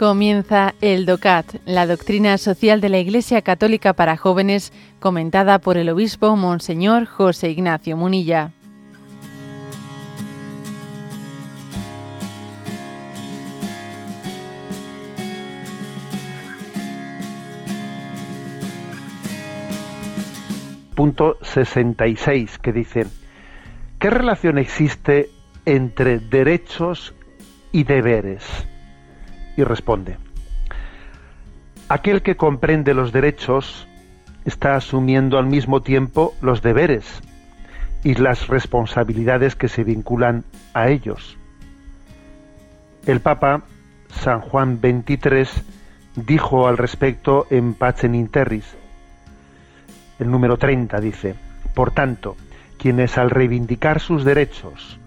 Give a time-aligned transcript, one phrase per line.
[0.00, 5.90] Comienza el DOCAT, la doctrina social de la Iglesia Católica para jóvenes, comentada por el
[5.90, 8.50] obispo Monseñor José Ignacio Munilla.
[20.94, 23.06] Punto 66 que dice,
[23.98, 25.28] ¿qué relación existe
[25.66, 27.12] entre derechos
[27.70, 28.69] y deberes?
[29.60, 30.16] Y responde,
[31.88, 33.86] aquel que comprende los derechos
[34.44, 37.22] está asumiendo al mismo tiempo los deberes
[38.02, 41.36] y las responsabilidades que se vinculan a ellos.
[43.06, 43.62] El Papa
[44.08, 45.62] San Juan XXIII
[46.16, 48.76] dijo al respecto en Pacem in Terris,
[50.18, 51.34] el número 30 dice,
[51.74, 52.36] por tanto,
[52.78, 54.98] quienes al reivindicar sus derechos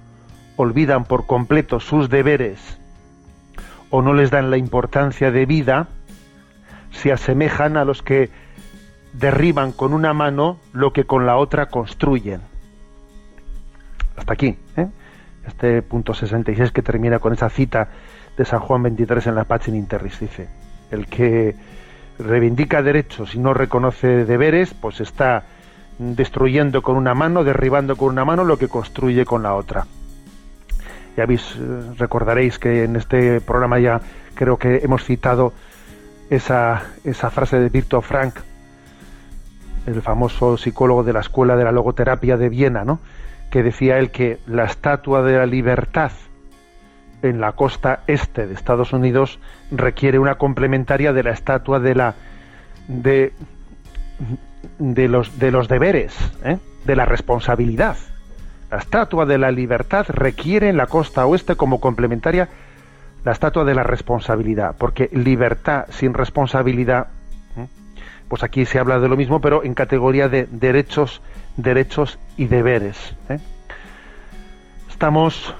[0.56, 2.80] olvidan por completo sus deberes
[3.96, 5.88] o no les dan la importancia de vida,
[6.90, 8.32] se asemejan a los que
[9.14, 12.42] derriban con una mano lo que con la otra construyen.
[14.18, 14.88] Hasta aquí, ¿eh?
[15.46, 17.90] este punto 66 que termina con esa cita
[18.36, 20.50] de San Juan 23 en la Pachin Interris, dice,
[20.90, 21.56] el que
[22.18, 25.44] reivindica derechos y no reconoce deberes, pues está
[26.00, 29.86] destruyendo con una mano, derribando con una mano lo que construye con la otra.
[31.16, 31.38] Ya eh,
[31.97, 34.02] recordaréis que en este programa ya
[34.36, 35.53] creo que hemos citado
[36.30, 38.36] esa, esa frase de Víctor Frank,
[39.86, 43.00] el famoso psicólogo de la Escuela de la Logoterapia de Viena, ¿no?
[43.52, 46.11] que decía él que la estatua de la libertad
[47.22, 49.39] en la costa este de Estados Unidos
[49.72, 52.16] requiere una complementaria de la estatua de la
[52.88, 53.34] de,
[54.80, 56.57] de los deberes, ¿eh?
[56.85, 57.96] de la responsabilidad.
[58.73, 62.50] La estatua de la libertad requiere en la costa oeste como complementaria
[63.23, 67.09] la estatua de la responsabilidad, porque libertad sin responsabilidad,
[68.28, 71.22] pues aquí se habla de lo mismo, pero en categoría de derechos,
[71.56, 73.13] derechos y deberes.
[73.29, 73.38] ¿eh?
[74.90, 75.53] Estamos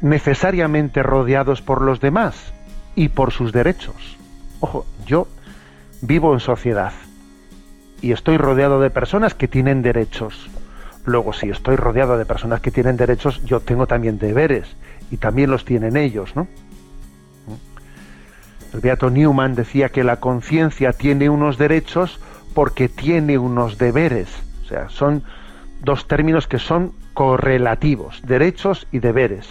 [0.00, 2.54] necesariamente rodeados por los demás
[2.94, 4.16] y por sus derechos.
[4.60, 5.28] Ojo, yo
[6.00, 6.94] vivo en sociedad
[8.00, 10.48] y estoy rodeado de personas que tienen derechos
[11.06, 14.66] Luego, si estoy rodeado de personas que tienen derechos, yo tengo también deberes
[15.10, 16.48] y también los tienen ellos, ¿no?
[18.74, 22.20] El Beato Newman decía que la conciencia tiene unos derechos
[22.54, 24.28] porque tiene unos deberes.
[24.64, 25.22] O sea, son
[25.80, 29.46] dos términos que son correlativos, derechos y deberes.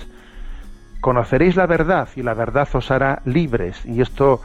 [0.99, 3.83] Conoceréis la verdad y la verdad os hará libres.
[3.85, 4.41] Y esto,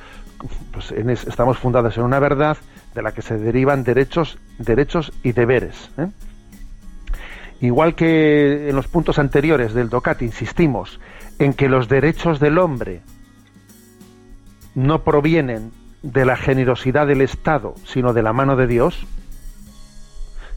[0.73, 2.57] pues estamos fundados en una verdad
[2.95, 5.91] de la que se derivan derechos, derechos y deberes.
[5.99, 6.07] ¿eh?
[7.61, 10.99] Igual que en los puntos anteriores del DOCAT insistimos
[11.39, 13.03] en que los derechos del hombre
[14.75, 15.73] no provienen
[16.03, 19.07] de la generosidad del Estado, sino de la mano de Dios,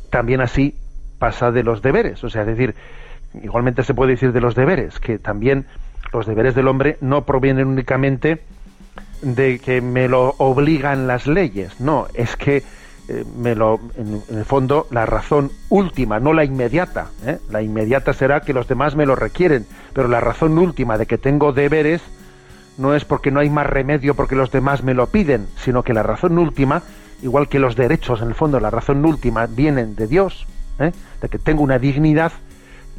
[0.09, 0.75] también así
[1.19, 2.23] pasa de los deberes.
[2.23, 2.75] O sea, es decir,
[3.41, 5.65] igualmente se puede decir de los deberes, que también
[6.13, 8.41] los deberes del hombre no provienen únicamente
[9.21, 12.63] de que me lo obligan las leyes, no, es que
[13.09, 17.09] eh, me lo, en, el fondo, la razón última, no la inmediata.
[17.25, 17.39] ¿eh?
[17.49, 21.17] La inmediata será que los demás me lo requieren, pero la razón última de que
[21.17, 22.01] tengo deberes
[22.77, 25.93] no es porque no hay más remedio porque los demás me lo piden, sino que
[25.93, 26.81] la razón última,
[27.21, 30.47] igual que los derechos, en el fondo, la razón última vienen de Dios,
[30.79, 30.93] ¿eh?
[31.21, 32.31] de que tengo una dignidad,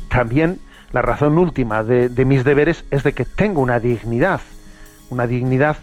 [0.09, 0.59] también
[0.92, 4.42] la razón última de, mis deberes es de que tengo una dignidad,
[5.09, 5.78] una dignidad,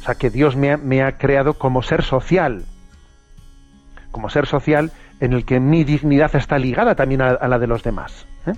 [0.00, 2.64] o sea, que Dios me me ha creado como ser social,
[4.12, 7.82] como ser social en el que mi dignidad está ligada también a, la de los
[7.82, 8.26] demás.
[8.46, 8.52] ¿eh?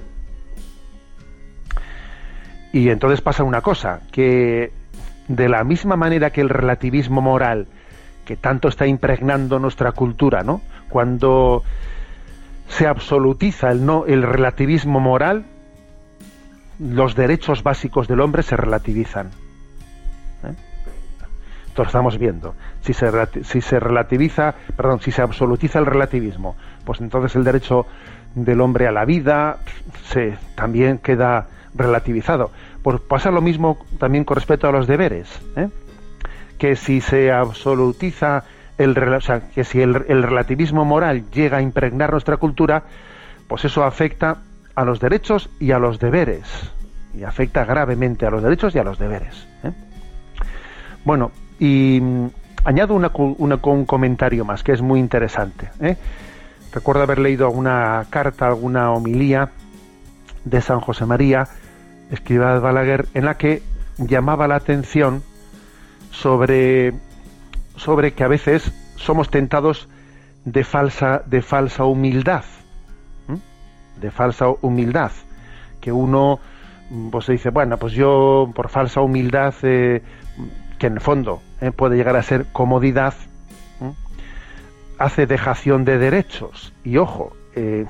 [2.73, 4.73] Y entonces pasa una cosa, que
[5.29, 7.69] de la misma manera que el relativismo moral,
[8.27, 10.61] que tanto está impregnando nuestra cultura, ¿no?
[10.89, 11.63] Cuando
[12.69, 15.45] se absolutiza el no el relativismo moral,
[16.79, 19.31] los derechos básicos del hombre se relativizan.
[21.83, 22.55] Lo estamos viendo.
[22.83, 23.11] Si se,
[23.43, 27.87] si se relativiza, perdón, si se absolutiza el relativismo, pues entonces el derecho
[28.35, 29.59] del hombre a la vida
[30.05, 32.51] se también queda relativizado.
[32.83, 35.69] Pues pasa lo mismo también con respecto a los deberes, ¿eh?
[36.59, 38.45] que si se absolutiza
[38.79, 39.21] el, o
[39.55, 42.85] que si el, el relativismo moral llega a impregnar nuestra cultura,
[43.49, 44.39] pues eso afecta
[44.75, 46.73] a los derechos y a los deberes
[47.17, 49.47] y afecta gravemente a los derechos y a los deberes.
[49.63, 49.71] ¿eh?
[51.05, 52.31] Bueno, y mm,
[52.65, 55.71] añado una, un comentario más que es muy interesante.
[55.81, 55.97] ¿eh?
[56.73, 59.51] Recuerdo haber leído alguna carta, alguna homilía
[60.45, 61.47] de San José María,
[62.11, 63.63] escrita de Balaguer, en la que
[63.99, 65.23] llamaba la atención
[66.11, 66.95] sobre,
[67.77, 69.89] sobre que a veces somos tentados
[70.45, 72.45] de falsa, de falsa humildad,
[74.01, 75.13] de falsa humildad,
[75.81, 76.41] que uno
[77.11, 80.03] pues se dice, bueno, pues yo por falsa humildad, eh,
[80.85, 83.15] que en el fondo eh, puede llegar a ser comodidad,
[84.99, 86.75] hace dejación de derechos.
[86.85, 87.87] Y ojo, eh,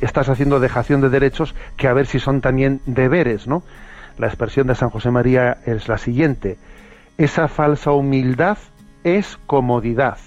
[0.00, 3.64] estás haciendo dejación de derechos que a ver si son también deberes, ¿no?
[4.18, 6.58] La expresión de San José María es la siguiente,
[7.18, 8.58] esa falsa humildad
[9.02, 10.18] es comodidad.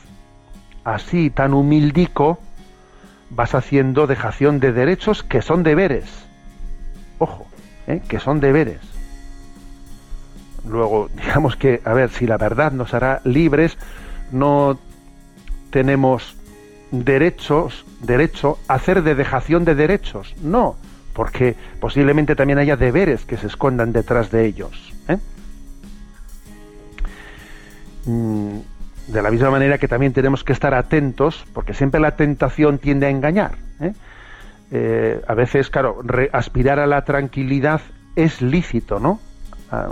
[0.84, 2.40] Así, tan humildico,
[3.30, 6.26] vas haciendo dejación de derechos que son deberes.
[7.20, 7.48] Ojo,
[7.88, 8.02] ¿eh?
[8.06, 8.99] que son deberes.
[10.70, 13.78] Luego, digamos que, a ver, si la verdad nos hará libres,
[14.32, 14.80] no
[15.72, 16.36] tenemos
[16.92, 20.36] derechos, derecho a hacer de dejación de derechos.
[20.42, 20.76] No,
[21.14, 24.94] porque posiblemente también haya deberes que se escondan detrás de ellos.
[25.08, 25.18] ¿eh?
[28.06, 28.60] Mm,
[29.08, 33.08] de la misma manera que también tenemos que estar atentos, porque siempre la tentación tiende
[33.08, 33.56] a engañar.
[33.82, 33.94] ¿eh?
[34.72, 36.02] Eh, a veces, claro,
[36.32, 37.82] aspirar a la tranquilidad
[38.16, 39.20] es lícito, ¿no?
[39.72, 39.88] Ah,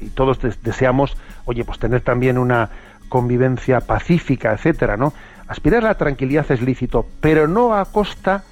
[0.00, 2.70] y todos deseamos, oye, pues tener también una
[3.08, 5.12] convivencia pacífica, etcétera, ¿no?
[5.48, 8.44] Aspirar a la tranquilidad es lícito, pero no a costa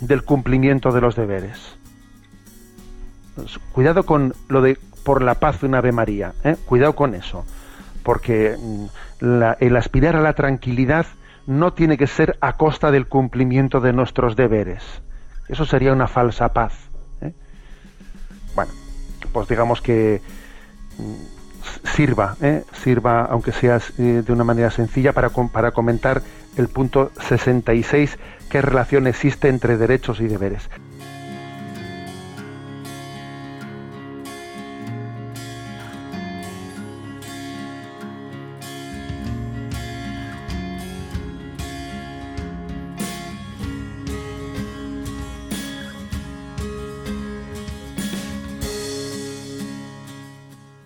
[0.00, 1.76] del cumplimiento de los deberes.
[3.72, 6.56] Cuidado con lo de por la paz de una Ave María, ¿eh?
[6.64, 7.44] cuidado con eso
[8.04, 8.84] porque mm,
[9.58, 11.06] el aspirar a la tranquilidad
[11.46, 14.84] no tiene que ser a costa del cumplimiento de nuestros deberes.
[15.48, 16.74] Eso sería una falsa paz.
[19.34, 20.22] Pues digamos que
[20.96, 22.62] mm, sirva, ¿eh?
[22.82, 26.22] sirva, aunque sea eh, de una manera sencilla, para, para comentar
[26.56, 28.16] el punto 66,
[28.48, 30.70] qué relación existe entre derechos y deberes.